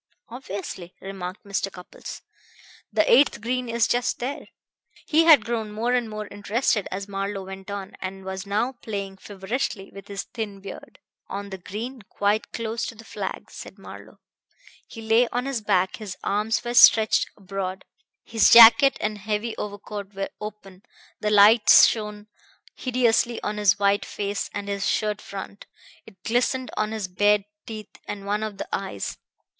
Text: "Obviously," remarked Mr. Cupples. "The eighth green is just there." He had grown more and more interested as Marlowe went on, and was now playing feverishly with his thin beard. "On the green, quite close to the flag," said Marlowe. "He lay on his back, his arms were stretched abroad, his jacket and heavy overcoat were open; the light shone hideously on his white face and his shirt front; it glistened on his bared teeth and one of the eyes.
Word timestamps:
"Obviously," 0.29 0.95
remarked 0.99 1.43
Mr. 1.45 1.71
Cupples. 1.71 2.23
"The 2.91 3.05
eighth 3.07 3.39
green 3.39 3.69
is 3.69 3.87
just 3.87 4.17
there." 4.17 4.47
He 5.05 5.25
had 5.25 5.45
grown 5.45 5.71
more 5.71 5.93
and 5.93 6.09
more 6.09 6.25
interested 6.29 6.87
as 6.89 7.07
Marlowe 7.07 7.45
went 7.45 7.69
on, 7.69 7.93
and 8.01 8.25
was 8.25 8.47
now 8.47 8.71
playing 8.71 9.17
feverishly 9.17 9.91
with 9.93 10.07
his 10.07 10.23
thin 10.23 10.59
beard. 10.59 10.97
"On 11.27 11.51
the 11.51 11.59
green, 11.59 12.01
quite 12.01 12.51
close 12.51 12.87
to 12.87 12.95
the 12.95 13.03
flag," 13.05 13.51
said 13.51 13.77
Marlowe. 13.77 14.17
"He 14.87 15.03
lay 15.03 15.27
on 15.27 15.45
his 15.45 15.61
back, 15.61 15.97
his 15.97 16.17
arms 16.23 16.63
were 16.63 16.73
stretched 16.73 17.29
abroad, 17.37 17.85
his 18.23 18.49
jacket 18.51 18.97
and 18.99 19.19
heavy 19.19 19.55
overcoat 19.57 20.15
were 20.15 20.29
open; 20.39 20.81
the 21.19 21.29
light 21.29 21.69
shone 21.69 22.25
hideously 22.73 23.39
on 23.43 23.57
his 23.57 23.77
white 23.77 24.05
face 24.05 24.49
and 24.51 24.67
his 24.67 24.89
shirt 24.89 25.21
front; 25.21 25.67
it 26.07 26.23
glistened 26.23 26.71
on 26.75 26.91
his 26.91 27.07
bared 27.07 27.45
teeth 27.67 27.99
and 28.07 28.25
one 28.25 28.41
of 28.41 28.57
the 28.57 28.67
eyes. 28.73 29.19